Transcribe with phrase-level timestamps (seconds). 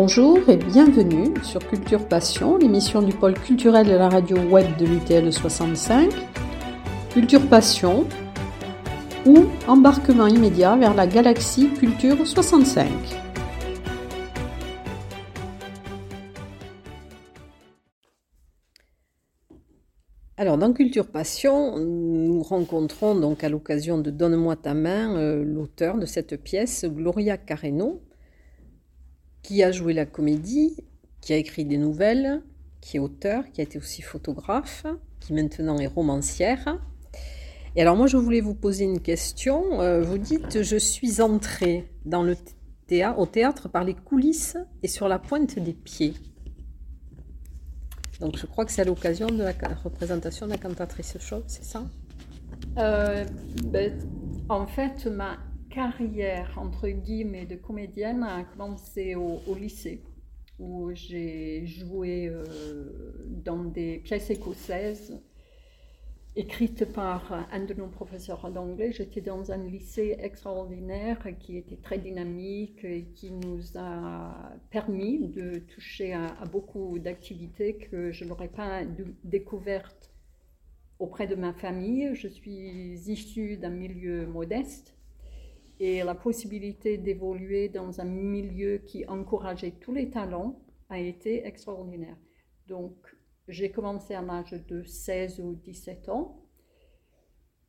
[0.00, 4.86] Bonjour et bienvenue sur Culture Passion, l'émission du pôle culturel de la radio web de
[4.86, 6.12] l'UTL 65.
[7.10, 8.06] Culture Passion
[9.26, 12.86] ou embarquement immédiat vers la galaxie Culture 65.
[20.36, 25.98] Alors, dans Culture Passion, nous rencontrons donc à l'occasion de Donne-moi ta main euh, l'auteur
[25.98, 28.00] de cette pièce, Gloria Carreno,
[29.48, 30.76] qui a joué la comédie,
[31.22, 32.42] qui a écrit des nouvelles,
[32.82, 34.84] qui est auteur, qui a été aussi photographe,
[35.20, 36.78] qui maintenant est romancière.
[37.74, 39.80] Et alors moi, je voulais vous poser une question.
[39.80, 42.36] Euh, vous dites, je suis entrée dans le
[42.88, 46.12] théâtre, au théâtre par les coulisses et sur la pointe des pieds.
[48.20, 51.64] Donc je crois que c'est à l'occasion de la représentation de la cantatrice chaude, c'est
[51.64, 51.86] ça?
[52.76, 53.24] Euh,
[53.64, 53.98] ben,
[54.50, 55.38] En fait, ma
[55.68, 60.02] carrière, entre guillemets, de comédienne a commencé au, lycée,
[60.58, 62.44] où j'ai joué euh,
[63.28, 65.20] dans des pièces écossaises
[66.36, 68.92] écrites par un de nos professeurs d'anglais.
[68.92, 75.58] J'étais dans un lycée extraordinaire qui était très dynamique et qui nous a permis de
[75.58, 78.82] toucher à, à beaucoup d'activités que je n'aurais pas
[79.24, 80.12] découvertes
[81.00, 82.14] auprès de ma famille.
[82.14, 84.97] Je suis issue d'un milieu modeste
[85.80, 92.16] et la possibilité d'évoluer dans un milieu qui encourageait tous les talents a été extraordinaire.
[92.66, 92.94] Donc,
[93.46, 96.44] j'ai commencé à l'âge de 16 ou 17 ans.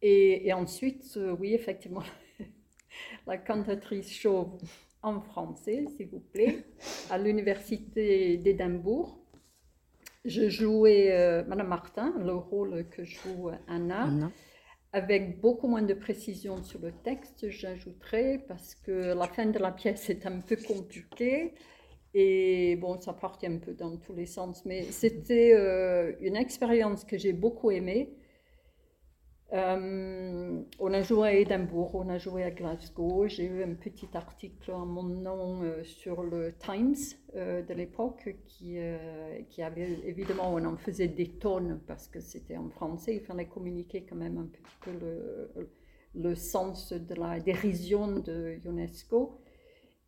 [0.02, 2.04] Et, ensuite, euh, oui, effectivement,
[3.28, 4.58] la cantatrice chauve
[5.02, 6.66] en français, s'il vous plaît,
[7.10, 9.20] à l'université d'Édimbourg.
[10.26, 14.04] Je jouais euh, Madame Martin, le rôle que joue Anna.
[14.04, 14.32] Anna
[14.92, 19.72] avec beaucoup moins de précision sur le texte, j'ajouterais, parce que la fin de la
[19.72, 21.54] pièce est un peu compliquée.
[22.16, 27.04] Et bon, ça partit un peu dans tous les sens, mais c'était euh, une expérience
[27.04, 28.16] que j'ai beaucoup aimée
[29.52, 33.28] euh, on a joué à Édimbourg, on a joué à Glasgow.
[33.28, 36.96] J'ai eu un petit article en mon nom euh, sur le Times
[37.36, 38.78] euh, de l'époque qui,
[39.50, 43.16] qui avait évidemment, on en faisait des tonnes parce que c'était en français.
[43.16, 45.70] Il fallait communiquer quand même un petit peu le,
[46.14, 49.40] le sens de la dérision de UNESCO.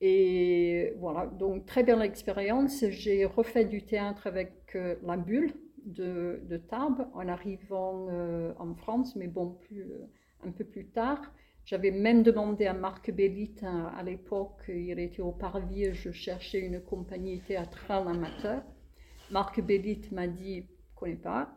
[0.02, 2.86] Et voilà, donc très belle expérience.
[2.90, 5.52] J'ai refait du théâtre avec La Bulle
[5.86, 10.08] de, de Tarbes en arrivant euh, en France, mais bon, plus, euh,
[10.46, 11.22] un peu plus tard.
[11.66, 16.60] J'avais même demandé à Marc Bellit hein, à, l'époque, il était au Parvis, je cherchais
[16.60, 18.64] une compagnie théâtrale amateur.
[19.30, 21.54] Marc Bellit m'a dit, je connais pas.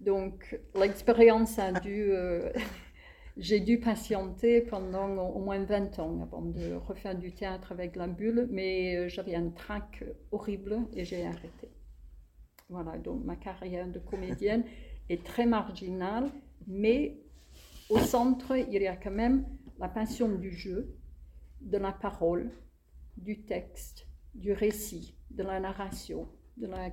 [0.00, 2.50] Donc l'expérience a dû, euh,
[3.36, 8.06] j'ai dû patienter pendant au moins 20 ans avant de refaire du théâtre avec la
[8.06, 11.68] bulle, mais j'avais un trac horrible et j'ai arrêté.
[12.70, 14.64] Voilà, donc ma carrière de comédienne
[15.08, 16.30] est très marginale,
[16.66, 17.18] mais
[17.88, 19.44] au centre, il y a quand même
[19.78, 20.96] la passion du jeu,
[21.60, 22.50] de la parole,
[23.16, 26.90] du texte, du récit, de la narration, de la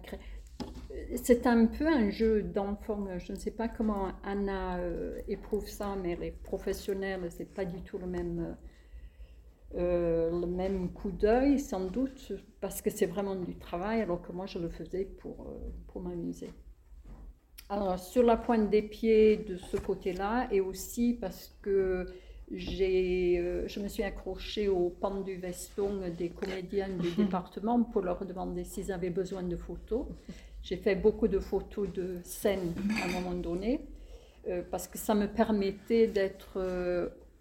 [1.15, 3.07] c'est un peu un jeu d'enfant.
[3.17, 7.81] Je ne sais pas comment Anna euh, éprouve ça, mais les professionnels, c'est pas du
[7.81, 8.57] tout le même.
[9.75, 14.31] Euh, le même coup d'œil, sans doute, parce que c'est vraiment du travail, alors que
[14.31, 16.51] moi je le faisais pour, euh, pour m'amuser.
[17.69, 22.05] Alors, sur la pointe des pieds de ce côté-là, et aussi parce que
[22.49, 28.01] j'ai, euh, je me suis accrochée au pan du veston des comédiens du département pour
[28.03, 30.05] leur demander s'ils avaient besoin de photos.
[30.63, 33.81] J'ai fait beaucoup de photos de scènes à un moment donné,
[34.71, 36.57] parce que ça me permettait d'être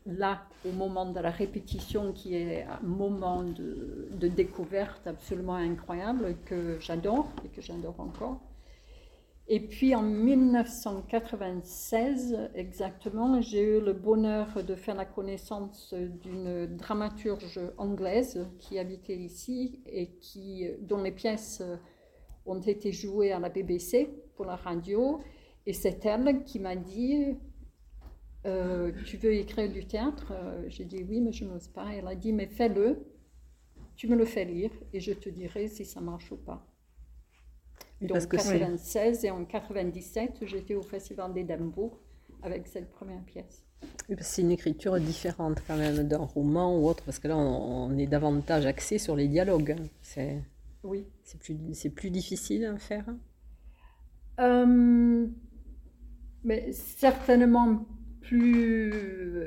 [0.07, 6.81] là, au moment de la répétition, qui est un moment de, découverte absolument incroyable que
[6.81, 8.41] j'adore et que j'adore encore.
[9.49, 17.61] Et puis en 1996 exactement, j'ai eu le bonheur de faire la connaissance d'une dramaturge
[17.79, 21.63] anglaise qui habitait ici et qui, dont les pièces
[22.45, 25.21] ont été jouées à la BBC pour la radio.
[25.65, 27.37] Et c'est elle qui m'a dit
[28.47, 30.33] euh, tu veux écrire du théâtre?
[30.33, 31.87] Euh, J'ai dit oui, mais je n'ose pas.
[31.93, 33.05] Elle a dit, mais fais-le,
[33.97, 36.67] tu me le fais lire et je te dirai si ça marche ou pas.
[38.01, 41.99] Donc en 96 et en 97, j'étais au Festival d'Édimbourg
[42.43, 43.65] avec cette première pièce.
[44.21, 48.07] c'est une écriture différente quand même d'un roman ou autre, parce que là, on, est
[48.07, 49.77] davantage axé sur les dialogues.
[50.03, 50.43] C'est,
[50.85, 51.07] oui.
[51.25, 53.07] C'est plus, c'est plus difficile à faire?
[54.39, 55.27] Euh,
[56.45, 57.87] mais Certainement
[58.27, 58.93] plus,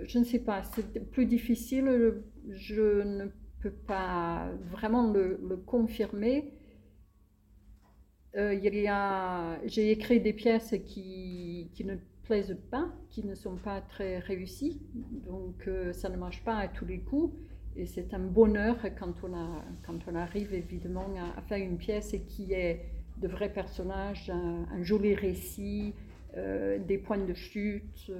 [0.08, 2.22] je ne sais pas, c'est plus difficile.
[2.50, 3.28] Je ne
[3.62, 6.54] peux pas vraiment le, confirmer.
[8.36, 13.34] Euh, il y a, j'ai écrit des pièces qui, qui, ne plaisent pas, qui ne
[13.34, 14.80] sont pas très réussies,
[15.26, 17.36] donc euh, ça ne marche pas à tous les coups.
[17.76, 22.16] Et c'est un bonheur quand on, a, quand on arrive évidemment à, faire une pièce
[22.28, 22.86] qui est
[23.18, 25.94] de vrais personnages, un, joli récit,
[26.36, 28.12] des points de chute.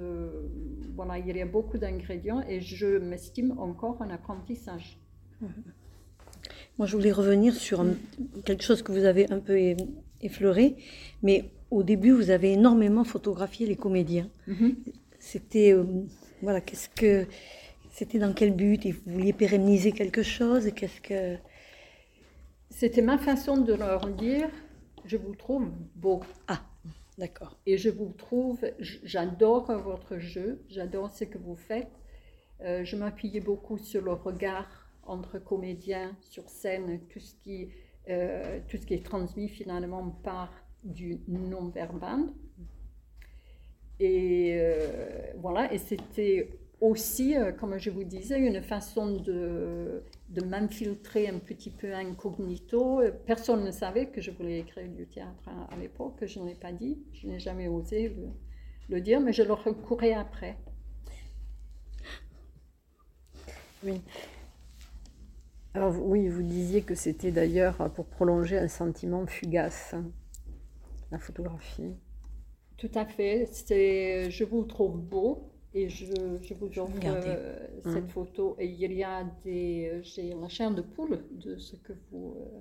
[0.94, 4.98] voilà, il y a beaucoup d'ingrédients et je m'estime encore en apprentissage.
[6.78, 7.84] Moi, je voulais revenir sur
[8.44, 9.76] quelque chose que vous avez un peu
[10.22, 10.76] effleuré,
[11.22, 14.28] mais au début, vous avez énormément photographié les comédiens.
[14.46, 14.76] Mhm.
[15.18, 15.84] C'était, euh,
[16.42, 17.26] voilà, qu'est-ce que,
[17.90, 18.84] c'était dans quel but?
[18.86, 20.70] Et vous vouliez pérenniser quelque chose?
[20.74, 21.36] Qu'est-ce que
[22.70, 24.48] C'était ma façon de leur dire,
[25.04, 26.22] je vous trouve beau.
[26.48, 26.62] Ah,
[27.20, 27.56] d'accord.
[27.66, 31.92] Et je vous trouve, j'adore votre jeu, j'adore ce que vous faites.
[32.62, 37.68] Euh, je m'appuyais beaucoup sur le regard entre comédiens sur scène, tout ce qui,
[38.08, 40.52] euh, tout ce qui est transmis finalement par
[40.82, 42.20] du non-verbal.
[43.98, 46.48] Et euh, voilà, et c'était
[46.80, 53.00] aussi, euh, comme je vous disais, une façon de, de m'infiltrer un petit peu incognito.
[53.26, 56.72] Personne ne savait que je voulais écrire du théâtre à, l'époque, je ne l'ai pas
[56.72, 58.28] dit, je n'ai jamais osé le,
[58.88, 60.56] le, dire, mais je le recourais après.
[63.84, 64.00] Oui.
[65.72, 69.94] Alors oui, vous disiez que c'était d'ailleurs pour prolonger un sentiment fugace,
[71.10, 71.94] la photographie.
[72.76, 73.46] Tout à fait.
[73.52, 76.06] C'est, je vous trouve beau et je,
[76.40, 78.08] je vous offre euh, cette mmh.
[78.08, 78.56] photo.
[78.58, 82.36] Et il y a des, euh, j'ai la chair de poule de ce que vous,
[82.40, 82.60] euh,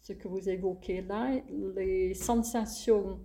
[0.00, 1.40] ce que vous évoquez là.
[1.74, 3.18] Les sensations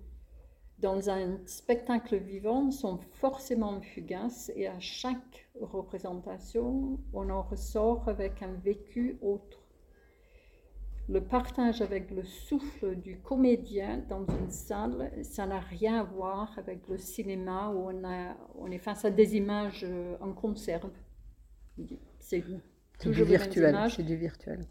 [0.80, 8.42] dans un spectacle vivant sont forcément fugaces et à chaque représentation, on en ressort avec
[8.42, 9.60] un vécu autre.
[11.10, 16.54] Le partage avec le souffle du comédien dans une salle, ça n'a rien à voir
[16.60, 20.92] avec le cinéma où on, a, on est face à des images euh, en conserve.
[22.20, 23.76] C'est du virtuel.
[23.90, 24.68] C'est du virtuel.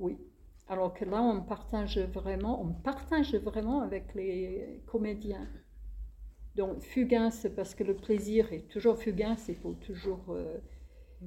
[0.00, 0.18] Oui.
[0.66, 5.48] Alors que là, on partage vraiment, on partage vraiment avec les comédiens.
[6.56, 10.24] Donc, fugace, parce que le plaisir est toujours fugace, il faut toujours.
[10.30, 10.58] Euh,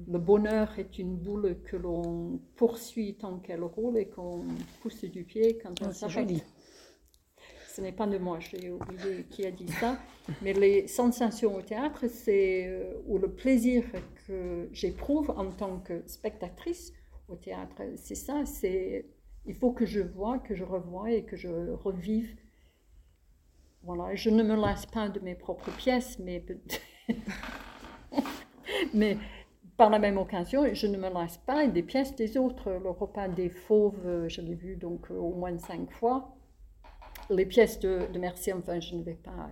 [0.06, 4.44] le bonheur est une boule que l'on poursuit tant qu'elle roule et qu'on
[4.80, 6.44] pousse du pied quand on s'arrête.
[7.74, 9.98] Ce n'est pas de moi, j'ai oublié qui a dit ça,
[10.42, 13.84] mais les sensations au théâtre, c'est euh, ou le plaisir
[14.26, 16.92] que j'éprouve en tant que spectatrice
[17.28, 19.06] au théâtre, c'est ça, c'est
[19.46, 22.36] il faut que je vois, que je revoie et que je revive.
[23.82, 26.44] Voilà, je ne me lasse pas de mes propres pièces, mais,
[28.94, 29.16] mais
[29.80, 32.70] par la même occasion, je ne me lasse pas des pièces des autres.
[32.70, 36.36] Le repas des fauves, je l'ai vu donc au moins cinq fois.
[37.30, 39.48] Les pièces de, de Mercier, enfin, je ne vais pas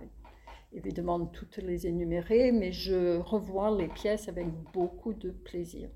[0.71, 5.89] évidemment toutes les énumérer, mais je revois les pièces avec beaucoup de plaisir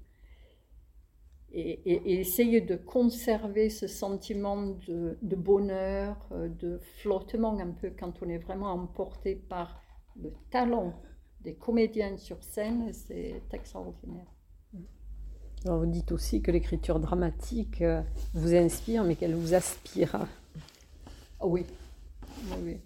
[1.51, 8.29] et, essayer de conserver ce sentiment de, bonheur, euh, de flottement un peu quand on
[8.29, 9.79] est vraiment emporté par
[10.15, 10.99] le talent
[11.43, 14.27] des comédiens sur scène, c'est extraordinaire.
[15.65, 18.01] Alors vous dites aussi que l'écriture dramatique euh,
[18.33, 20.27] vous inspire, mais qu'elle vous aspire.
[21.41, 21.65] oui,
[22.49, 22.57] oui.
[22.63, 22.77] oui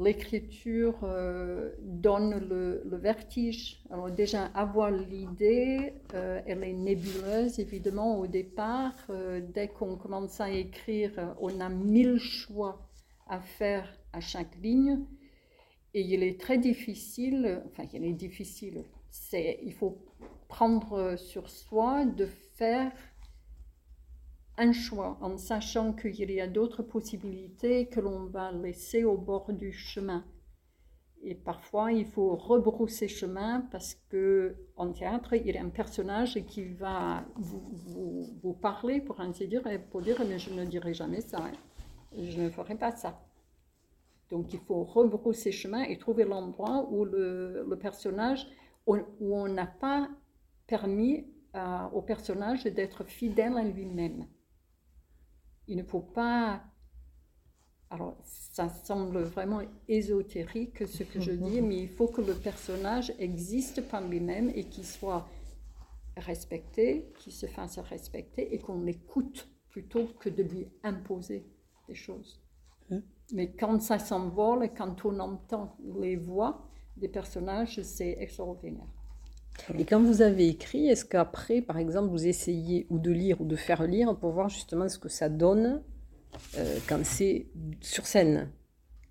[0.00, 3.82] l'écriture euh, donne le, vertige.
[3.90, 8.94] Alors déjà, avoir l'idée, euh, elle est nébuleuse, évidemment, au départ.
[9.10, 12.80] Euh, dès qu'on commence à écrire, on a mille choix
[13.28, 15.00] à faire à chaque ligne.
[15.94, 19.98] Et il est très difficile, enfin, il est difficile, c'est, il faut
[20.48, 22.92] prendre sur soi de faire
[24.56, 29.52] un choix en sachant qu'il y a d'autres possibilités que l'on va laisser au bord
[29.52, 30.24] du chemin.
[31.22, 36.44] Et parfois, il faut rebrousser chemin parce que en théâtre, il y a un personnage
[36.46, 37.62] qui va vous,
[38.42, 41.52] vous, parler, pour ainsi dire, et pour dire mais je ne dirai jamais ça, hein.
[42.16, 43.18] je ne ferai pas ça.
[44.30, 48.46] Donc, il faut rebrousser chemin et trouver l'endroit où le, personnage,
[48.86, 50.08] où, on n'a pas
[50.66, 51.26] permis
[51.92, 54.26] au personnage d'être fidèle à lui-même
[55.70, 56.62] il ne faut pas...
[57.90, 63.12] Alors, ça semble vraiment ésotérique ce que je dis, mais il faut que le personnage
[63.18, 65.28] existe par lui-même et qu'il soit
[66.16, 71.46] respecté, qu'il se fasse respecter et qu'on l'écoute plutôt que de lui imposer
[71.88, 72.40] des choses.
[73.32, 78.86] Mais quand ça s'envole, quand on entend les voix des personnages, c'est extraordinaire.
[79.78, 83.44] Et quand vous avez écrit, est-ce qu'après, par exemple, vous essayez ou de lire ou
[83.44, 85.82] de faire lire pour voir justement ce que ça donne
[86.56, 87.46] euh, quand c'est
[87.80, 88.50] sur scène,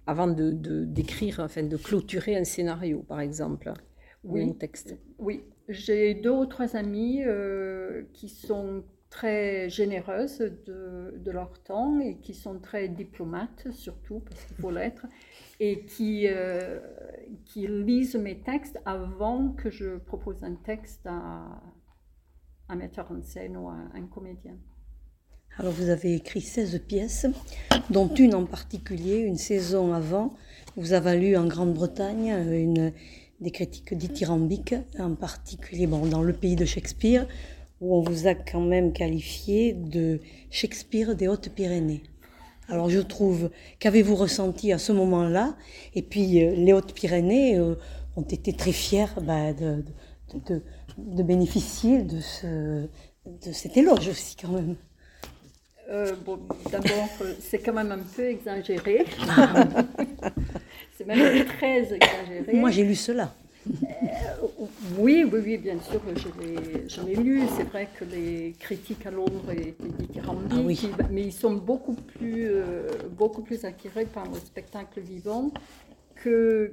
[0.08, 0.52] avant de
[0.84, 3.72] d'écrire, enfin de clôturer un scénario, par exemple,
[4.24, 4.44] oui.
[4.44, 4.98] ou un texte?
[5.20, 12.00] Oui, j'ai deux ou trois amis euh, qui sont très généreuses de, de, leur temps
[12.00, 15.06] et qui sont très diplomates surtout, parce qu'il faut l'être,
[15.60, 16.80] et qui, euh,
[17.46, 21.62] qui lisent mes textes avant que je propose un texte à
[22.70, 24.58] un metteur en scène ou à un comédien.
[25.58, 27.26] Alors vous avez écrit 16 pièces,
[27.90, 30.36] dont une en particulier, une saison avant,
[30.78, 32.94] vous avez lu en Grande-Bretagne une,
[33.42, 37.28] des critiques dithyrambiques, en particulier bon, dans le pays de Shakespeare,
[37.82, 40.20] où on vous a quand même qualifié de
[40.52, 42.04] Shakespeare des Hautes-Pyrénées.
[42.68, 45.56] Alors je trouve, qu'avez-vous ressenti à ce moment-là?
[45.96, 47.76] Et puis euh, les Hautes-Pyrénées euh,
[48.16, 49.84] ont été très fiers bah, de,
[50.48, 50.62] de,
[50.98, 52.88] de, bénéficier de, ce,
[53.26, 54.76] de cet éloge aussi quand même.
[55.90, 56.40] Euh, bon,
[56.72, 57.10] D'abord,
[57.40, 59.06] c'est quand même un peu exagéré.
[60.98, 62.54] c'est même très exagéré.
[62.54, 63.34] Moi, j'ai lu cela.
[64.98, 67.42] Oui, oui, oui, bien sûr, je l'ai lu.
[67.56, 70.80] C'est vrai que les critiques à Londres étaient différentes, ah oui.
[71.12, 75.52] mais ils sont beaucoup plus, euh, beaucoup plus attirés par le spectacle vivant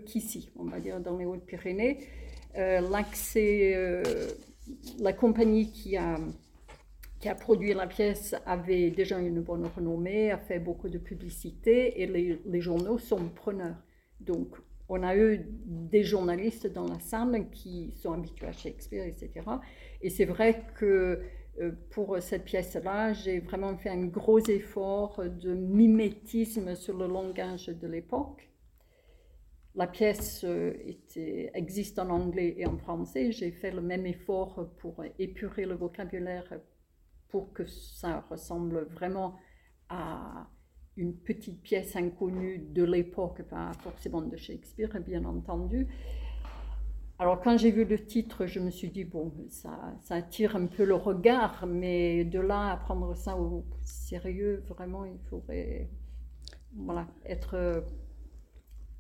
[0.07, 1.99] qu'ici, on va dire, dans les Hautes-Pyrénées.
[2.57, 4.03] Euh, L'accès, euh,
[4.99, 6.19] la compagnie qui a,
[7.21, 12.03] qui a produit la pièce avait déjà une bonne renommée, a fait beaucoup de publicité
[12.03, 13.77] et les, les journaux sont preneurs.
[14.21, 14.49] Donc,
[14.89, 19.33] on a eu des journalistes dans la salle qui sont habitués à Shakespeare, etc.
[20.01, 21.21] Et c'est vrai que
[21.61, 27.67] euh, pour cette pièce-là, j'ai vraiment fait un gros effort de mimétisme sur le langage
[27.67, 28.49] de l'époque.
[29.75, 30.73] La pièce euh,
[31.55, 33.33] existe en anglais et en français.
[33.33, 36.61] J'ai fait le même effort pour épurer le vocabulaire
[37.29, 39.35] pour que ça ressemble vraiment
[39.89, 40.49] à
[40.97, 45.87] une petite pièce inconnue de l'époque, pas forcément de Shakespeare, bien entendu.
[47.19, 49.71] Alors quand j'ai vu le titre, je me suis dit, bon, ça,
[50.03, 55.05] ça, attire un peu le regard, mais de là à prendre ça au sérieux, vraiment,
[55.05, 55.89] il faudrait
[56.75, 57.85] voilà, être,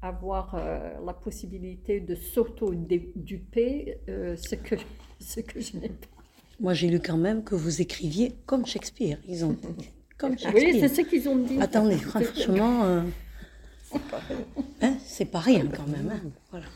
[0.02, 4.76] avoir euh, la possibilité de s'auto-duper, euh, ce, que,
[5.20, 6.06] ce que je n'ai pas.
[6.58, 9.18] Moi, j'ai lu quand même que vous écriviez comme Shakespeare.
[9.28, 9.56] Ils ont
[10.22, 11.60] oui, c'est ce qu'ils ont dit.
[11.60, 13.02] Attendez, franchement, euh,
[14.82, 16.10] hein, c'est pas rien quand même.
[16.10, 16.66] Hein, voilà.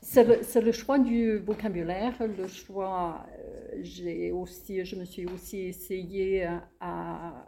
[0.00, 3.26] C'est le, choix du vocabulaire, le choix.
[3.38, 6.48] Euh, j'ai aussi, je me suis aussi essayée
[6.80, 7.46] à,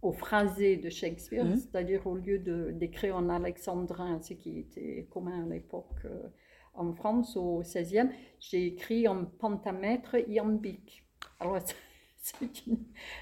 [0.00, 1.56] au phrasé de Shakespeare, mmh.
[1.56, 2.38] c'est-à-dire au lieu
[2.72, 6.28] d'écrire en alexandrin, ce qui était commun à l'époque euh,
[6.74, 11.04] en France au XVIe, j'ai écrit en pentamètre iambique.
[11.40, 11.58] Alors,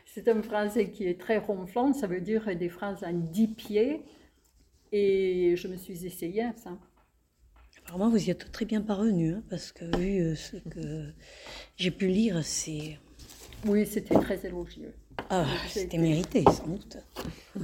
[0.05, 4.03] c'est un français qui est très ronflant, ça veut dire des phrases à 10 pieds.
[4.93, 6.79] Et je me suis essayée à ça.
[7.79, 11.13] Apparemment, vous y êtes très bien parvenu, hein, parce que vu euh, ce que
[11.77, 12.99] j'ai pu lire, c'est.
[13.67, 14.95] Oui, c'était très élogieux.
[15.31, 16.99] Ah, c'était mérité, sans doute.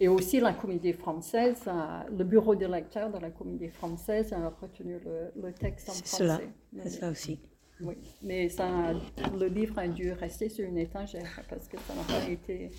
[0.00, 1.62] Et aussi la comédie française,
[2.10, 4.98] le bureau de lecteur de la comédie française a retenu
[5.36, 6.06] le, texte en français.
[6.10, 6.40] C'est cela,
[6.82, 7.38] c'est ça aussi.
[7.82, 8.92] Oui, mais ça,
[9.38, 12.70] le livre a dû rester sur une étagère parce que ça n'a pas été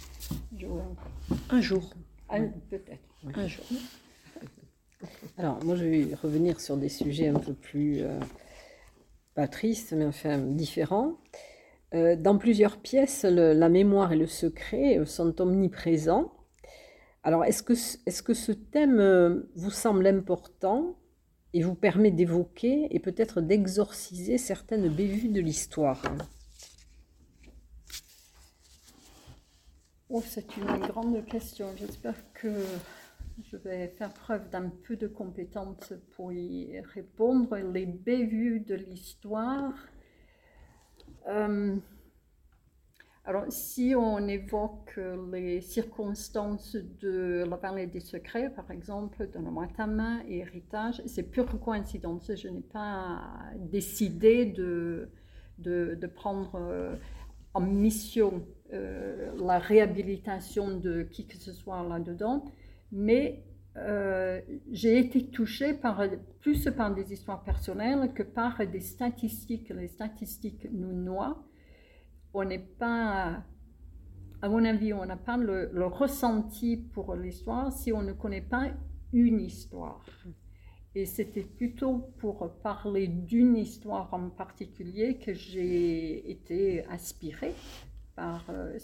[0.58, 0.82] joué.
[1.50, 1.94] Un jour.
[2.70, 3.04] Peut-être.
[3.36, 3.66] Un jour.
[5.38, 8.18] Alors, moi, je vais revenir sur des sujets un peu plus, euh,
[9.36, 11.18] pas tristes, mais enfin différents.
[11.94, 16.32] Euh, dans plusieurs pièces, la mémoire et le secret euh, sont omniprésents.
[17.24, 20.98] Alors, est-ce que, est-ce que ce thème vous semble important
[21.54, 26.02] et vous permet d'évoquer et peut-être d'exorciser certaines bévues de l'histoire
[30.16, 31.74] Oh, c'est une grande question.
[31.76, 32.54] J'espère que
[33.50, 37.58] je vais faire preuve d'un peu de compétence pour y répondre.
[37.58, 39.74] Les bévues de l'histoire.
[41.28, 41.76] Euh,
[43.26, 45.00] alors, si on évoque
[45.32, 51.24] les circonstances de la vallée des secrets, par exemple, moi ta main et héritage, c'est
[51.24, 52.30] pure coïncidence.
[52.36, 53.22] Je n'ai pas
[53.56, 55.10] décidé de,
[55.58, 56.96] de, prendre euh,
[57.54, 62.44] en mission euh, la réhabilitation de qui que ce soit là-dedans,
[62.92, 63.46] mais
[63.78, 65.80] euh, j'ai été touchée
[66.42, 69.70] plus par des histoires personnelles que par des statistiques.
[69.70, 71.42] Les statistiques nous noient
[72.34, 73.44] on n'est pas,
[74.42, 78.72] à mon avis, on n'a pas le, ressenti pour l'histoire si on ne connaît pas
[79.12, 80.04] une histoire.
[80.96, 87.54] Et c'était plutôt pour parler d'une histoire en particulier que j'ai été inspirée
[88.16, 88.78] par, euh,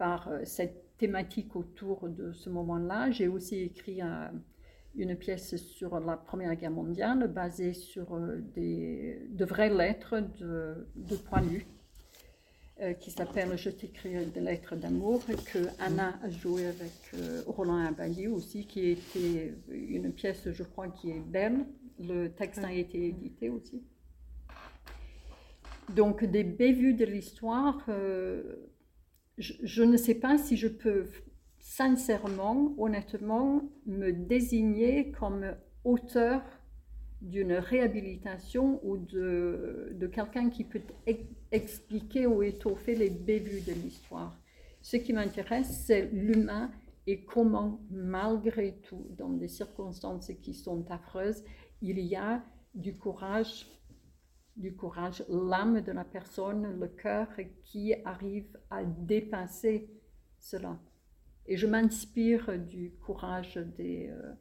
[0.00, 3.10] euh, cette thématique autour de ce moment-là.
[3.10, 4.00] J'ai aussi écrit
[4.94, 10.88] une pièce sur la Première Guerre mondiale basée sur euh, des, de vraies lettres de,
[10.96, 11.40] de poids
[12.82, 17.78] euh, qui s'appelle Je t'écris des lettres d'amour, que Anna a joué avec euh, Roland
[17.78, 21.64] Abaillé aussi, qui était une pièce, je crois, qui est belle.
[21.98, 23.82] Le texte a été édité aussi.
[25.94, 28.68] Donc, des bévues de l'histoire, euh,
[29.38, 31.06] je, je, ne sais pas si je peux
[31.58, 36.42] sincèrement, honnêtement, me désigner comme auteur
[37.26, 40.82] d'une réhabilitation ou de, de quelqu'un qui peut
[41.50, 44.38] expliquer ou étoffer les bévues de l'histoire.
[44.80, 46.70] Ce qui m'intéresse, c'est l'humain
[47.08, 51.42] et comment, malgré tout, dans des circonstances qui sont affreuses,
[51.82, 53.66] il y a du courage,
[54.56, 57.28] du courage, l'âme de la personne, le cœur
[57.64, 59.90] qui arrive à dépasser
[60.38, 60.78] cela.
[61.46, 64.32] Et je m'inspire du courage des, euh,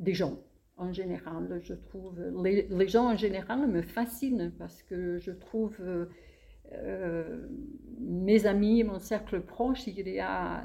[0.00, 0.38] des gens
[0.76, 1.60] en général.
[1.62, 5.76] Je trouve les, les, gens en général me fascinent parce que je trouve
[6.72, 7.46] euh,
[8.00, 10.64] mes amis, mon cercle proche, il y a,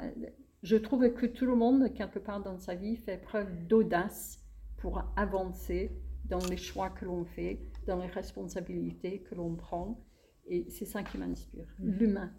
[0.62, 4.42] je trouve que tout le monde quelque part dans sa vie fait preuve d'audace
[4.76, 5.90] pour avancer
[6.24, 10.04] dans les choix que l'on fait, dans les responsabilités que l'on prend.
[10.46, 11.98] Et c'est ça qui m'inspire, mm-hmm.
[11.98, 12.32] l'humain.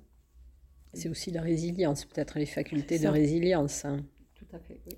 [0.94, 3.86] C'est aussi la résilience, peut-être les facultés de résilience.
[3.86, 4.06] Hein.
[4.36, 4.98] Tout à fait, oui.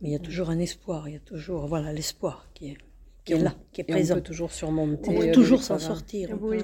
[0.00, 2.78] Mais il y a toujours un espoir, il y a toujours voilà l'espoir qui est,
[3.24, 4.14] qui est là, qui est présent.
[4.14, 5.10] on peut toujours surmonter.
[5.10, 6.36] On peut toujours s'en sortir.
[6.40, 6.58] Oui.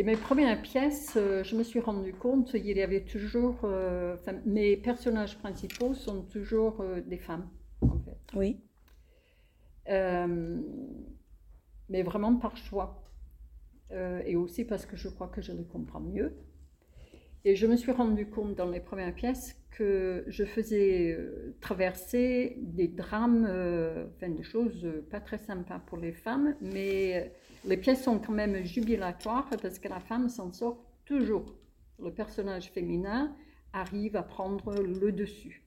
[0.00, 4.16] Et mes premières pièces, euh, je me suis rendu compte, il y avait toujours, euh,
[4.46, 7.50] mes personnages principaux sont toujours euh, des femmes,
[7.82, 8.16] en fait.
[8.34, 8.60] Oui.
[11.88, 13.04] mais vraiment par choix.
[14.24, 16.34] et aussi parce que je crois que je les comprends mieux.
[17.44, 22.56] Et je me suis rendu compte dans les premières pièces que je faisais euh, traverser
[22.58, 27.32] des drames, euh, enfin des choses pas très sympas pour les femmes, mais
[27.64, 31.54] les pièces sont quand même jubilatoires parce que la femme s'en sort toujours.
[31.98, 33.34] Le personnage féminin
[33.72, 35.64] arrive à prendre le dessus.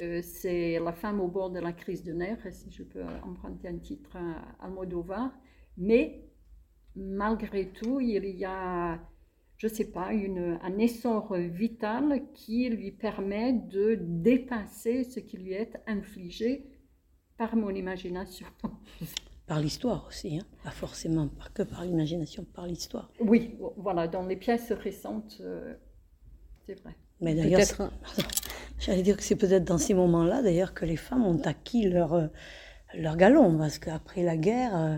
[0.00, 3.68] Euh, c'est la femme au bord de la crise de nerfs, si je peux emprunter
[3.68, 5.32] un titre à Almodovar,
[5.76, 6.24] mais
[6.96, 8.98] malgré tout, il y a
[9.56, 15.36] je ne sais pas, une, un essor vital qui lui permet de dépasser ce qui
[15.36, 16.66] lui est infligé
[17.36, 18.46] par mon imagination.
[19.46, 23.10] Par l'histoire aussi, hein pas forcément pas que par l'imagination, par l'histoire.
[23.20, 25.74] Oui, voilà, dans les pièces récentes, euh,
[26.64, 26.96] c'est vrai.
[27.20, 27.60] Mais d'ailleurs,
[28.78, 32.14] j'allais dire que c'est peut-être dans ces moments-là, d'ailleurs, que les femmes ont acquis leur,
[32.14, 32.28] euh,
[32.94, 34.96] leur galon, parce qu'après la guerre, euh,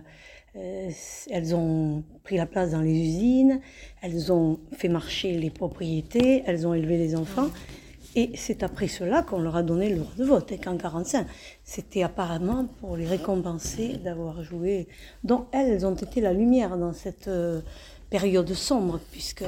[0.57, 0.90] euh,
[1.31, 3.61] elles ont pris la place dans les usines,
[4.03, 7.49] elles ont fait marcher les propriétés, elles ont élevé les enfants.
[8.14, 11.27] Et c'est après cela qu'on leur a donné le droit de vote, et qu'en 45,
[11.62, 14.88] c'était apparemment pour les récompenser d'avoir joué.
[15.23, 17.61] Donc elles ont été la lumière dans cette euh,
[18.09, 19.45] période sombre, puisque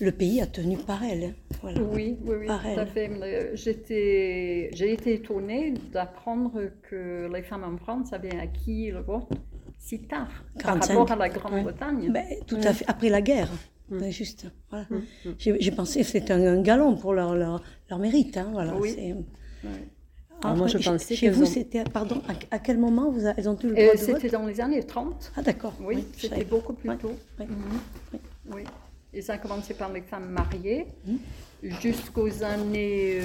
[0.00, 1.34] le pays a tenu par elles.
[1.62, 1.80] Voilà.
[1.80, 3.10] Oui, oui, oui, par tout à fait.
[3.10, 6.60] Euh, j'ai été étonnée d'apprendre
[6.90, 9.32] que les femmes en France avaient acquis le vote
[9.88, 10.28] si tard
[10.62, 12.12] par rapport à la Grande-Bretagne.
[12.12, 13.48] Ben, tout à fait, après la guerre.
[13.88, 13.98] Mm.
[13.98, 14.86] Ben, juste, voilà.
[14.90, 15.34] Mm, mm.
[15.38, 18.36] J'ai pensé que c'était un, galon pour leur, leur, leur mérite.
[18.36, 18.76] Hein, voilà.
[18.76, 18.94] Oui.
[20.42, 23.68] Ah, moi, je pensais chez vous, c'était, pardon, à, quel moment vous elles ont eu
[23.68, 25.32] le droit de C'était dans les années 30.
[25.36, 25.74] Ah, d'accord.
[25.80, 27.12] Oui, c'était beaucoup plus tôt.
[27.40, 27.46] Oui.
[28.54, 28.62] oui.
[29.12, 30.86] Et ça a commencé par les femmes mariées.
[31.62, 33.20] Jusqu'aux années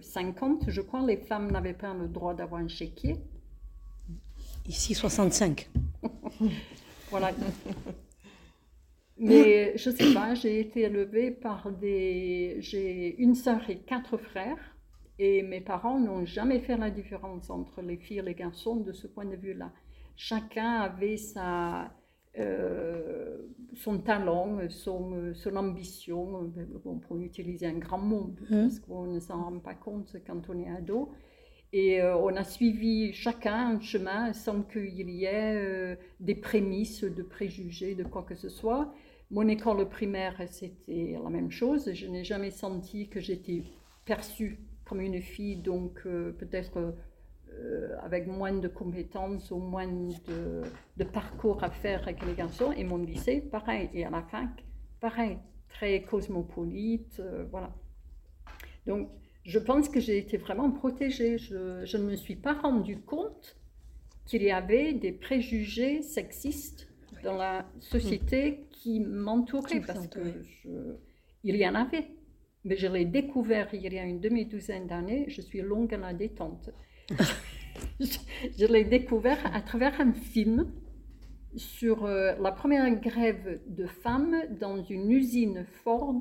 [0.00, 3.16] 50, euh, je crois, les femmes n'avaient pas le droit d'avoir un chéquier.
[4.66, 5.70] Ici, 65.
[7.10, 7.30] voilà.
[9.18, 12.56] Mais je ne sais pas, j'ai été élevée par des...
[12.60, 14.58] J'ai une sœur et quatre frères.
[15.18, 18.92] Et mes parents n'ont jamais fait la différence entre les filles et les garçons de
[18.92, 19.70] ce point de vue-là.
[20.16, 21.92] Chacun avait sa,
[22.38, 23.38] euh,
[23.74, 26.52] son talent, son, son ambition,
[26.84, 28.62] bon, pour utiliser un grand mot, mmh.
[28.62, 31.12] parce qu'on ne s'en rend pas compte quand on est ado.
[31.76, 37.02] Et euh, on a suivi chacun un chemin sans qu'il y ait euh, des prémices
[37.02, 38.94] de préjugés, de quoi que ce soit.
[39.32, 41.92] Mon école primaire, c'était la même chose.
[41.92, 43.64] Je n'ai jamais senti que j'étais
[44.04, 46.94] perçue comme une fille, donc euh, peut-être
[48.02, 50.62] avec moins de compétences ou moins de,
[50.96, 52.70] de, parcours à faire avec les garçons.
[52.70, 53.90] Et mon lycée, pareil.
[53.94, 54.64] Et à la fac,
[55.00, 55.38] pareil.
[55.68, 57.72] Très cosmopolite, voilà.
[58.86, 59.08] Donc,
[59.44, 61.38] je pense que j'ai été vraiment protégée.
[61.38, 63.56] Je, je ne me suis pas rendu compte
[64.26, 66.88] qu'il y avait des préjugés sexistes
[67.22, 70.20] dans la société qui m'entourait, parce que
[70.62, 70.68] je,
[71.42, 72.08] il y en avait.
[72.64, 75.26] Mais je l'ai découvert il y a une demi-douzaine d'années.
[75.28, 76.70] Je suis longue à la détente.
[78.00, 80.72] je, l'ai découvert à travers un film
[81.56, 86.20] sur euh, la première grève de femmes dans une usine Ford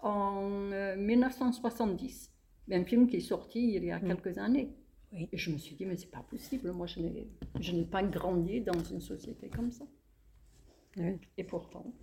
[0.00, 0.48] en
[0.96, 2.30] 1970.
[2.70, 4.06] Euh, un film qui est sorti il y a mm.
[4.06, 4.74] quelques années.
[5.12, 8.78] Et je me suis dit, mais c'est pas possible, moi je n'ai pas grandi dans
[8.78, 9.86] une société comme ça.
[11.38, 11.94] Et pourtant,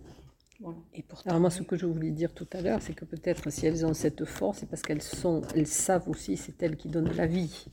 [0.60, 0.78] voilà.
[0.94, 3.50] Et pourtant, Alors moi, ce que je voulais dire tout à l'heure, c'est que peut-être
[3.50, 6.88] si elles ont cette force, c'est parce qu'elles sont, elles savent aussi, c'est elles qui
[6.88, 7.66] donnent la vie.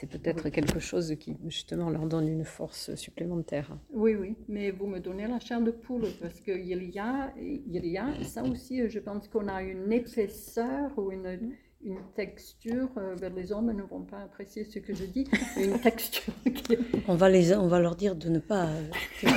[0.00, 3.76] C'est peut-être quelque chose qui justement leur donne une force supplémentaire.
[3.92, 7.86] Oui, oui, mais vous me donnez la chair de poule parce qu'il y a, il
[7.86, 13.16] y a ça aussi, je pense qu'on a une épaisseur ou une une texture, euh,
[13.16, 16.76] ben, les hommes ne vont pas apprécier ce que je dis, une texture qui...
[17.08, 18.66] on, va les, on va leur dire de ne pas...
[18.66, 18.90] Euh,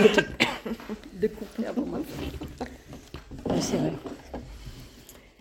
[1.13, 1.99] de couper avant ma
[3.61, 3.93] C'est vrai.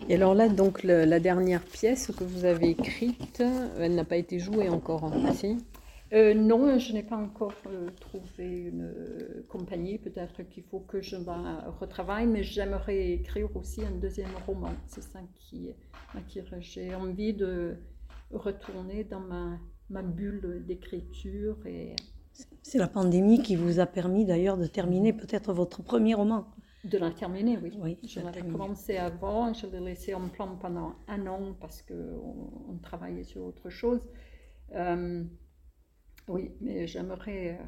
[0.09, 3.43] Et alors là, donc la dernière pièce que vous avez écrite,
[3.79, 5.57] elle n'a pas été jouée encore, hein, si
[6.12, 9.99] euh, non, je n'ai pas encore euh, trouvé une euh, compagnie.
[9.99, 14.73] Peut-être qu'il faut que je la retravaille, mais j'aimerais écrire aussi un deuxième roman.
[14.87, 15.71] C'est ça qui
[16.15, 16.45] m'attire.
[16.61, 17.79] J'ai envie de
[18.31, 21.57] retourner dans ma, ma bulle d'écriture.
[21.65, 21.97] Et...
[22.62, 26.47] C'est la pandémie qui vous a permis d'ailleurs de terminer peut-être votre premier roman.
[26.85, 27.71] De la terminer, oui.
[27.81, 32.51] oui je l'avais commencé avant, je l'ai laissé en plan pendant un an parce qu'on
[32.68, 34.09] on travaillait sur autre chose.
[36.29, 37.64] Oui, mais j'aimerais euh,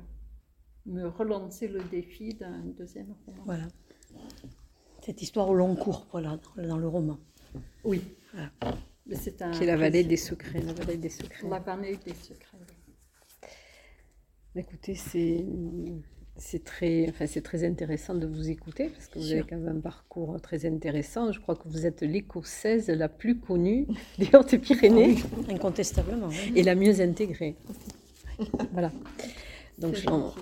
[0.87, 3.43] me relancer le défi d'un deuxième roman.
[3.45, 3.67] Voilà.
[5.03, 7.19] Cette histoire au long cours, voilà, dans le roman.
[7.83, 8.03] Oui.
[8.33, 8.51] Voilà.
[9.13, 10.61] C'est un Qui est la vallée des secrets.
[10.61, 11.49] La vallée des secrets.
[11.49, 12.59] La vallée des secrets.
[14.57, 15.45] Écoutez, c'est
[16.37, 19.77] c'est très, enfin, c'est très intéressant de vous écouter parce que vous avez quand même
[19.77, 21.31] un parcours très intéressant.
[21.33, 23.87] Je crois que vous êtes l'écossaise la plus connue
[24.19, 25.17] des Hautes-Pyrénées.
[25.49, 26.31] incontestablement.
[26.55, 27.57] Et la mieux intégrée
[28.73, 28.91] voilà.
[29.79, 29.97] Donc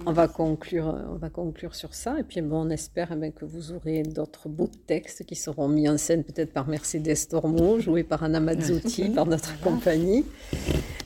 [0.05, 2.19] on, va conclure, on va conclure sur ça.
[2.19, 5.89] Et puis bon, on espère eh que vous aurez d'autres beaux textes qui seront mis
[5.89, 10.27] en scène peut-être par Mercedes Tormo, joué par Anna Mazzotti, par notre compagnie.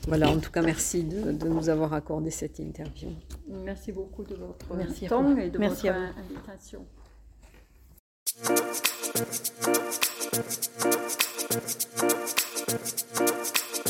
[0.07, 3.09] Voilà, en tout cas, merci de, nous avoir accordé cette interview.
[3.47, 4.57] Merci beaucoup de votre
[5.07, 6.85] temps et de votre invitation.